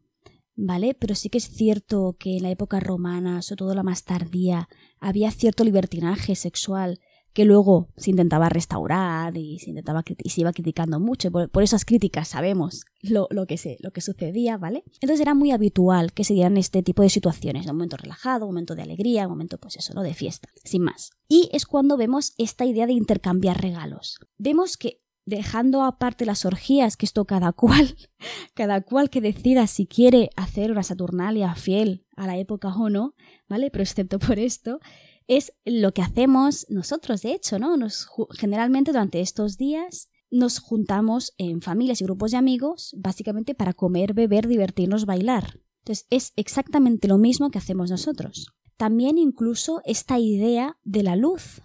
[0.60, 0.94] ¿vale?
[0.94, 4.68] Pero sí que es cierto que en la época romana, sobre todo la más tardía,
[5.00, 7.00] había cierto libertinaje sexual
[7.32, 11.32] que luego se intentaba restaurar y se, intentaba, y se iba criticando mucho.
[11.32, 14.84] Por, esas críticas sabemos lo, que se, lo que sucedía, ¿vale?
[15.00, 18.54] Entonces era muy habitual que se dieran este tipo de situaciones, un momento relajado, un
[18.54, 20.02] momento de alegría, un momento, pues eso, ¿no?
[20.02, 21.12] De fiesta, sin más.
[21.30, 24.18] Y es cuando vemos esta idea de intercambiar regalos.
[24.38, 27.96] Vemos que dejando aparte las orgías, que esto cada cual,
[28.54, 33.16] cada cual que decida si quiere hacer una Saturnalia fiel a la época o no,
[33.48, 33.72] ¿vale?
[33.72, 34.80] Pero excepto por esto,
[35.28, 37.78] es lo que hacemos nosotros, de hecho, ¿no?
[37.78, 43.74] Nos, generalmente durante estos días nos juntamos en familias y grupos de amigos, básicamente para
[43.74, 45.60] comer, beber, divertirnos, bailar.
[45.80, 48.48] Entonces, es exactamente lo mismo que hacemos nosotros.
[48.78, 51.62] También incluso esta idea de la luz,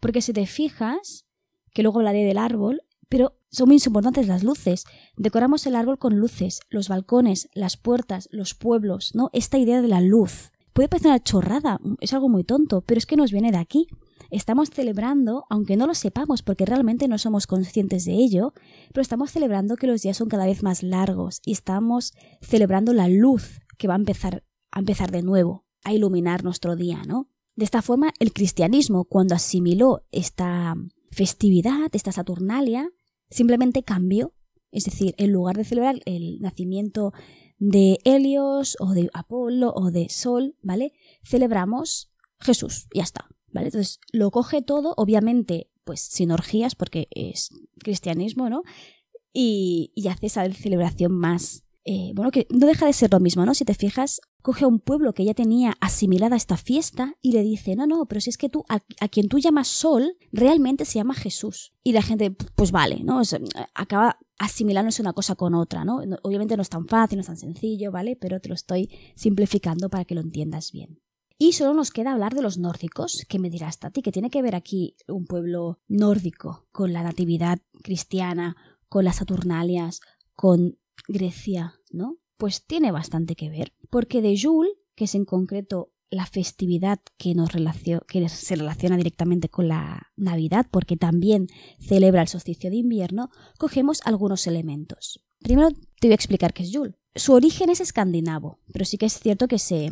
[0.00, 1.26] porque si te fijas,
[1.72, 4.84] que luego hablaré del árbol, pero son muy importantes las luces.
[5.16, 9.30] Decoramos el árbol con luces, los balcones, las puertas, los pueblos, ¿no?
[9.32, 10.52] Esta idea de la luz.
[10.72, 13.86] Puede parecer una chorrada, es algo muy tonto, pero es que nos viene de aquí.
[14.30, 18.52] Estamos celebrando, aunque no lo sepamos porque realmente no somos conscientes de ello,
[18.92, 23.08] pero estamos celebrando que los días son cada vez más largos y estamos celebrando la
[23.08, 24.42] luz que va a empezar
[24.76, 27.30] a empezar de nuevo, a iluminar nuestro día, ¿no?
[27.54, 30.74] De esta forma, el cristianismo, cuando asimiló esta
[31.10, 32.90] festividad, esta Saturnalia,
[33.30, 34.34] simplemente cambió.
[34.70, 37.12] Es decir, en lugar de celebrar el nacimiento
[37.58, 40.92] de Helios o de Apolo o de Sol, ¿vale?
[41.24, 43.68] Celebramos Jesús, ya está, ¿vale?
[43.68, 48.62] Entonces lo coge todo, obviamente, pues sin orgías, porque es cristianismo, ¿no?
[49.32, 53.46] Y, y hace esa celebración más eh, bueno, que no deja de ser lo mismo,
[53.46, 53.54] ¿no?
[53.54, 57.42] Si te fijas, coge a un pueblo que ya tenía asimilada esta fiesta y le
[57.42, 60.94] dice, no, no, pero si es que tú, a, quien tú llamas Sol, realmente se
[60.94, 61.74] llama Jesús.
[61.84, 63.22] Y la gente, pues vale, ¿no?
[63.74, 66.00] acaba asimilándose una cosa con otra, ¿no?
[66.22, 68.16] Obviamente no es tan fácil, no es tan sencillo, ¿vale?
[68.16, 71.00] Pero te lo estoy simplificando para que lo entiendas bien.
[71.38, 74.42] Y solo nos queda hablar de los nórdicos, que me dirás, Tati, que tiene que
[74.42, 78.56] ver aquí un pueblo nórdico con la natividad cristiana,
[78.88, 80.00] con las Saturnalias,
[80.34, 82.18] con Grecia, ¿no?
[82.36, 87.34] Pues tiene bastante que ver, porque de Yule, que es en concreto la festividad que,
[88.28, 91.48] se relaciona directamente con la Navidad, porque también
[91.80, 95.24] celebra el solsticio de invierno, cogemos algunos elementos.
[95.40, 96.94] Primero te voy a explicar qué es Yule.
[97.14, 99.90] Su origen es escandinavo, pero sí que es cierto que se,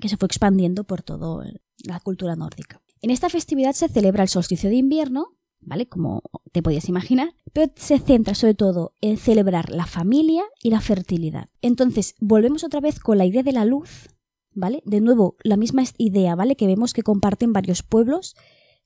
[0.00, 1.46] que se fue expandiendo por toda
[1.84, 2.82] la cultura nórdica.
[3.00, 5.86] En esta festividad se celebra el solsticio de invierno, ¿vale?
[5.86, 6.22] Como
[6.52, 11.48] te podías imaginar, pero se centra sobre todo en celebrar la familia y la fertilidad.
[11.60, 14.08] Entonces, volvemos otra vez con la idea de la luz,
[14.52, 14.82] ¿vale?
[14.84, 16.56] De nuevo, la misma idea, ¿vale?
[16.56, 18.34] Que vemos que comparten varios pueblos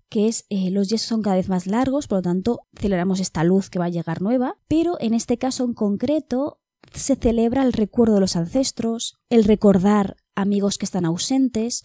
[0.09, 3.45] que es eh, los días son cada vez más largos, por lo tanto celebramos esta
[3.45, 6.61] luz que va a llegar nueva, pero en este caso en concreto
[6.93, 11.83] se celebra el recuerdo de los ancestros, el recordar amigos que están ausentes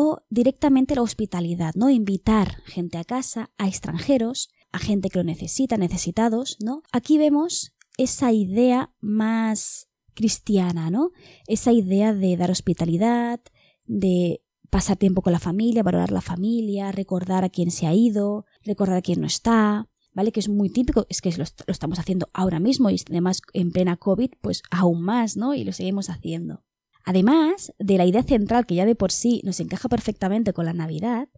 [0.00, 1.90] o directamente la hospitalidad, ¿no?
[1.90, 6.84] Invitar gente a casa, a extranjeros, a gente que lo necesita, necesitados, ¿no?
[6.92, 11.10] Aquí vemos esa idea más cristiana, ¿no?
[11.48, 13.40] Esa idea de dar hospitalidad,
[13.86, 18.46] de pasar tiempo con la familia, valorar la familia, recordar a quién se ha ido,
[18.62, 20.30] recordar a quién no está, ¿vale?
[20.30, 23.72] Que es muy típico, es que lo, lo, estamos haciendo ahora mismo y además en
[23.72, 25.54] plena COVID, pues aún más, ¿no?
[25.54, 26.62] Y lo seguimos haciendo.
[27.08, 30.74] Además de la idea central que ya de por sí nos encaja perfectamente con la
[30.74, 31.30] Navidad,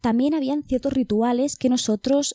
[0.00, 2.34] también habían ciertos rituales que nosotros,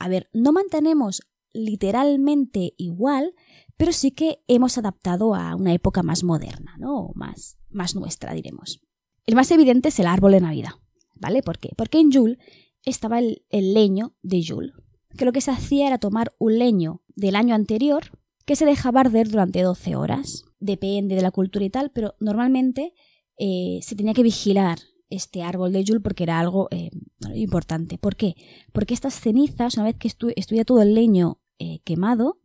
[0.00, 3.32] a ver, no mantenemos literalmente igual,
[3.76, 7.12] pero sí que hemos adaptado a una época más moderna, ¿no?
[7.14, 8.80] Más, más nuestra, diremos.
[9.24, 10.72] El más evidente es el árbol de Navidad,
[11.14, 11.44] ¿vale?
[11.44, 11.68] ¿Por qué?
[11.76, 12.38] Porque en Yule
[12.82, 14.72] estaba el, leño de Yule,
[15.16, 19.02] que lo que se hacía era tomar un leño del año anterior que se dejaba
[19.02, 20.45] arder durante 12 horas.
[20.58, 22.92] Depende de la cultura y tal, pero normalmente
[23.38, 26.90] eh, se tenía que vigilar este árbol de Yule porque era algo eh,
[27.34, 27.98] importante.
[27.98, 28.34] ¿Por qué?
[28.72, 32.40] Porque estas cenizas, una vez que estuviera todo el leño eh, quemado,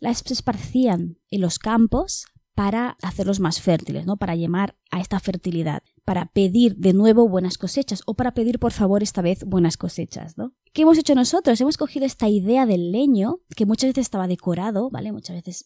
[0.00, 4.16] las esparcían en los campos para hacerlos más fértiles, ¿no?
[4.16, 8.72] Para llamar a esta fertilidad, para pedir de nuevo buenas cosechas o para pedir por
[8.72, 10.54] favor esta vez buenas cosechas, ¿no?
[10.72, 11.60] ¿Qué hemos hecho nosotros?
[11.60, 15.12] Hemos cogido esta idea del leño, que muchas veces estaba decorado, ¿vale?
[15.12, 15.64] Muchas veces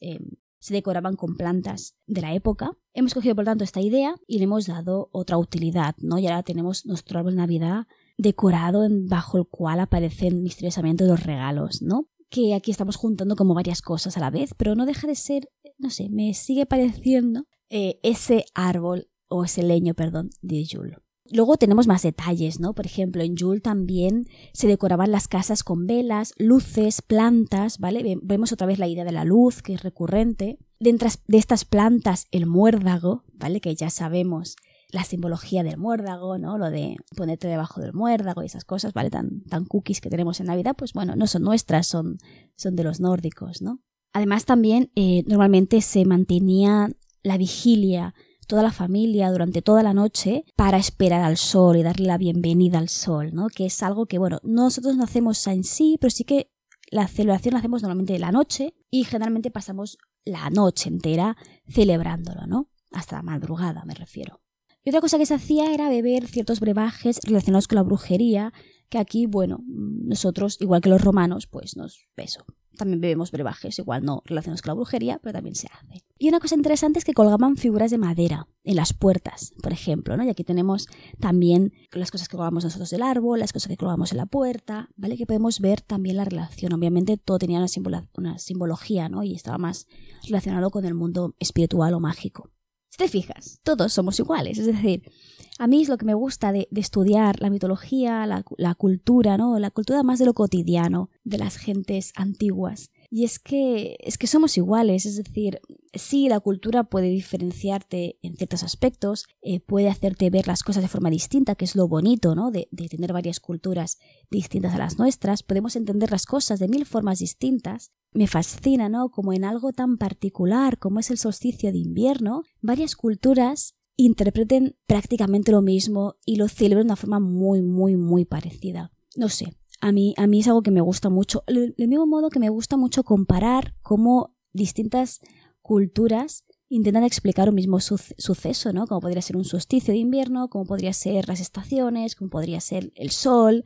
[0.60, 2.70] se decoraban con plantas de la época.
[2.94, 6.18] Hemos cogido, por tanto, esta idea y le hemos dado otra utilidad, ¿no?
[6.18, 11.82] Y ahora tenemos nuestro árbol de Navidad decorado bajo el cual aparecen misteriosamente los regalos,
[11.82, 12.06] ¿no?
[12.28, 15.48] Que aquí estamos juntando como varias cosas a la vez, pero no deja de ser
[15.80, 20.98] no sé, me sigue pareciendo eh, ese árbol o ese leño, perdón, de Yule.
[21.32, 22.74] Luego tenemos más detalles, ¿no?
[22.74, 28.18] Por ejemplo, en Yule también se decoraban las casas con velas, luces, plantas, ¿vale?
[28.22, 30.58] Vemos otra vez la idea de la luz, que es recurrente.
[30.80, 33.60] Dentro de estas plantas, el muérdago, ¿vale?
[33.60, 34.56] Que ya sabemos
[34.92, 36.58] la simbología del muérdago, ¿no?
[36.58, 39.10] Lo de ponerte debajo del muérdago y esas cosas, ¿vale?
[39.10, 42.18] Tan, tan cookies que tenemos en Navidad, pues bueno, no son nuestras, son,
[42.56, 43.80] son de los nórdicos, ¿no?
[44.12, 46.90] Además también eh, normalmente se mantenía
[47.22, 48.14] la vigilia,
[48.50, 52.78] toda la familia durante toda la noche para esperar al sol y darle la bienvenida
[52.78, 53.46] al sol, ¿no?
[53.46, 56.50] Que es algo que, bueno, nosotros no hacemos en sí, pero sí que
[56.90, 61.36] la celebración la hacemos normalmente de la noche y generalmente pasamos la noche entera
[61.68, 62.68] celebrándolo, ¿no?
[62.90, 64.40] Hasta la madrugada, me refiero.
[64.82, 68.52] Y otra cosa que se hacía era beber ciertos brebajes relacionados con la brujería,
[68.88, 72.44] que aquí, bueno, nosotros, igual que los romanos, pues nos beso.
[72.76, 76.04] También bebemos brebajes, igual no relacionados con la brujería, pero también se hace.
[76.22, 80.18] Y una cosa interesante es que colgaban figuras de madera en las puertas, por ejemplo,
[80.18, 80.22] ¿no?
[80.22, 80.86] Y aquí tenemos
[81.18, 84.90] también las cosas que colgamos nosotros del árbol, las cosas que colgamos en la puerta,
[84.96, 85.16] ¿vale?
[85.16, 86.74] Que podemos ver también la relación.
[86.74, 89.22] Obviamente todo tenía una, simbología, ¿no?
[89.22, 89.86] Y estaba más
[90.24, 92.50] relacionado con el mundo espiritual o mágico.
[92.90, 95.10] Si te fijas, todos somos iguales, es decir,
[95.58, 99.58] a mí es lo que me gusta de, estudiar la mitología, la, la, cultura, ¿no?
[99.58, 102.90] La cultura más de lo cotidiano, de las gentes antiguas.
[103.12, 105.60] Y es que, es que somos iguales, es decir,
[105.92, 110.88] sí, la cultura puede diferenciarte en ciertos aspectos, eh, puede hacerte ver las cosas de
[110.88, 112.52] forma distinta, que es lo bonito, ¿no?
[112.52, 113.98] De, de tener varias culturas
[114.30, 117.90] distintas a las nuestras, podemos entender las cosas de mil formas distintas.
[118.12, 119.10] Me fascina, ¿no?
[119.10, 125.52] Como en algo tan particular como es el solsticio de invierno, varias culturas interpreten prácticamente
[125.52, 128.92] lo mismo y lo celebren de una forma muy, muy, muy parecida.
[129.16, 131.42] No sé, a mí, a mí es algo que me gusta mucho.
[131.46, 135.20] Del mismo modo que me gusta mucho comparar cómo distintas
[135.62, 138.86] culturas intentan explicar un mismo suceso, ¿no?
[138.86, 142.92] Como podría ser un solsticio de invierno, como podría ser las estaciones, como podría ser
[142.94, 143.64] el sol,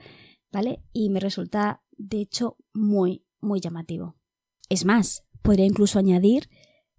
[0.51, 0.83] ¿vale?
[0.93, 4.17] Y me resulta, de hecho, muy, muy llamativo.
[4.71, 6.49] Es más, podría incluso añadir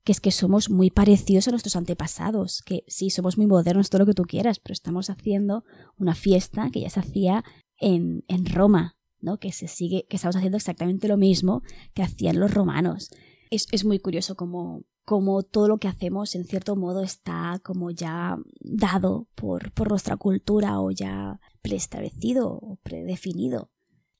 [0.03, 3.99] que es que somos muy parecidos a nuestros antepasados, que sí, somos muy modernos, todo
[3.99, 5.63] lo que tú quieras, pero estamos haciendo
[5.97, 7.43] una fiesta que ya se hacía
[7.79, 8.94] en, en Roma,
[9.39, 11.61] que se sigue, que estamos haciendo exactamente lo mismo
[11.93, 13.09] que hacían los romanos.
[13.51, 18.37] Es, muy curioso como, como, todo lo que hacemos en cierto modo está como ya
[18.59, 23.71] dado por, por nuestra cultura o ya preestablecido o predefinido.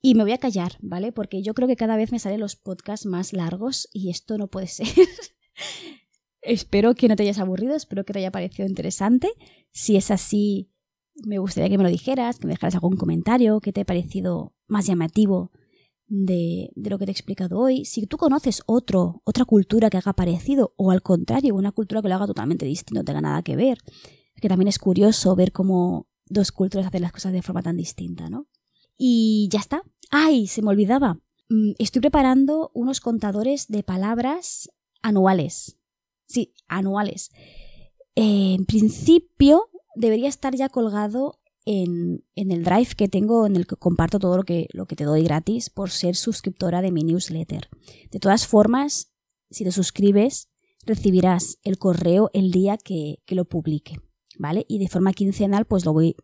[0.02, 1.12] Y me voy a callar, ¿vale?
[1.12, 4.48] Porque yo creo que cada vez me salen los podcasts más largos y esto no
[4.48, 4.88] puede ser.
[6.46, 9.30] espero que no te hayas aburrido, espero que te haya parecido interesante.
[9.72, 10.72] Si es así,
[11.16, 14.55] me gustaría que me lo dijeras, que me dejaras algún comentario, qué te ha parecido
[14.68, 15.52] más llamativo
[16.08, 17.86] de, lo que te he explicado hoy.
[17.86, 22.10] Si tú conoces otro, otra cultura que haga parecido, o al contrario, una cultura que
[22.10, 23.80] lo haga totalmente distinto, no tenga nada que ver,
[24.42, 28.30] que también es curioso ver cómo dos culturas hacen las cosas de forma tan distinta,
[28.30, 28.48] ¿no?
[28.98, 29.84] Y ya está.
[30.12, 30.48] ¡Ay!
[30.48, 31.20] Se me olvidaba.
[31.50, 34.70] Mm, estoy preparando unos contadores de palabras
[35.02, 35.78] anuales.
[36.28, 37.30] Sí, anuales.
[38.16, 44.20] en principio debería estar ya colgado en, el drive que tengo en el que comparto
[44.20, 47.70] todo lo que, lo que te doy gratis por ser suscriptora de mi newsletter.
[48.12, 49.12] De todas formas,
[49.50, 50.50] si te suscribes,
[50.86, 54.00] recibirás el correo el día que, que lo publique,
[54.38, 54.66] ¿vale?
[54.70, 56.16] Y de forma quincenal, pues lo voy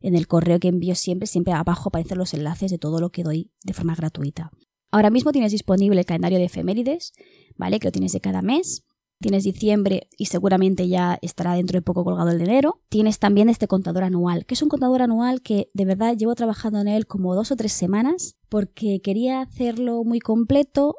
[0.00, 3.22] en el correo que envío siempre, siempre abajo aparecen los enlaces de todo lo que
[3.22, 4.52] doy de forma gratuita.
[4.90, 7.14] Ahora mismo tienes disponible el calendario de efemérides,
[7.56, 7.80] ¿vale?
[7.80, 8.84] Que lo tienes de cada mes.
[9.20, 12.82] Tienes diciembre y seguramente ya estará dentro de poco colgado el de enero.
[12.88, 16.80] Tienes también este contador anual, que es un contador anual que de verdad llevo trabajando
[16.80, 20.96] en él como dos o tres semanas porque quería hacerlo muy completo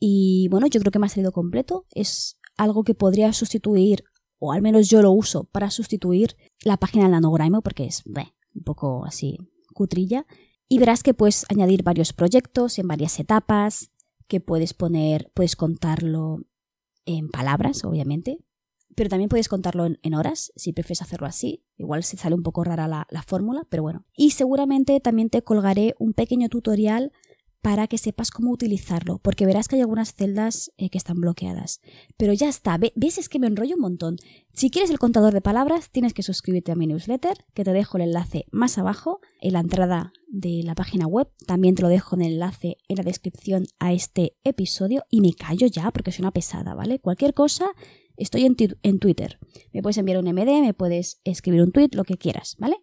[0.00, 1.86] y bueno, yo creo que me ha salido completo.
[1.90, 4.04] Es algo que podría sustituir,
[4.38, 8.62] o al menos yo lo uso para sustituir la página del Nanograimo porque es un
[8.64, 9.38] poco así
[9.74, 10.26] cutrilla.
[10.68, 13.90] Y verás que puedes añadir varios proyectos en varias etapas,
[14.26, 16.42] que puedes poner, puedes contarlo
[17.08, 18.38] en palabras, obviamente,
[18.94, 21.64] pero también puedes contarlo en, horas, si prefieres hacerlo así.
[21.76, 24.04] Igual se sale un poco rara la, la fórmula, pero bueno.
[24.16, 27.12] Y seguramente también te colgaré un pequeño tutorial
[27.60, 31.80] para que sepas cómo utilizarlo, porque verás que hay algunas celdas eh, que están bloqueadas.
[32.16, 33.18] Pero ya está, ¿ves?
[33.18, 34.16] Es que me enrollo un montón.
[34.52, 37.96] Si quieres el contador de palabras, tienes que suscribirte a mi newsletter, que te dejo
[37.96, 41.28] el enlace más abajo, en la entrada de la página web.
[41.46, 45.04] También te lo dejo en el enlace en la descripción a este episodio.
[45.10, 47.00] Y me callo ya, porque soy una pesada, ¿vale?
[47.00, 47.66] Cualquier cosa,
[48.16, 49.38] estoy en, en Twitter.
[49.72, 52.76] Me puedes enviar un MD, me puedes escribir un tweet, lo que quieras, ¿vale?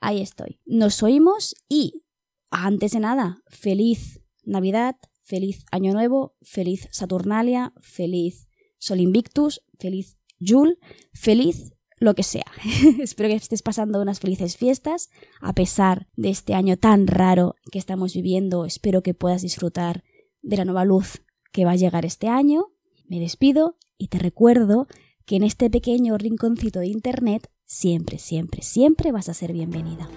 [0.00, 0.60] Ahí estoy.
[0.64, 2.04] Nos oímos y
[2.50, 10.78] antes de nada, feliz Navidad, feliz Año Nuevo, feliz Saturnalia, feliz Sol Invictus, feliz Yule,
[11.12, 12.46] feliz lo que sea.
[13.00, 17.78] Espero que estés pasando unas felices fiestas, a pesar de este año tan raro que
[17.78, 18.64] estamos viviendo.
[18.64, 20.04] Espero que puedas disfrutar
[20.42, 21.22] de la nueva luz
[21.52, 22.68] que va a llegar este año.
[23.06, 24.86] Me despido y te recuerdo
[25.26, 30.08] que en este pequeño rinconcito de Internet siempre, siempre, siempre vas a ser bienvenida.